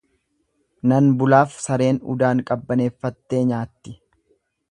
[0.91, 3.97] Nan bulaaf sareen udaan qabbaneeffattee nyaatti.